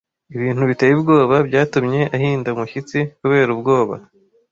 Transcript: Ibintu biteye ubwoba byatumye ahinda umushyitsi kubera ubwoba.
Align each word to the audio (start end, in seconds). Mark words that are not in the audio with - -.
Ibintu 0.35 0.61
biteye 0.69 0.91
ubwoba 0.97 1.35
byatumye 1.47 2.01
ahinda 2.15 2.47
umushyitsi 2.51 2.99
kubera 3.19 3.49
ubwoba. 3.55 3.95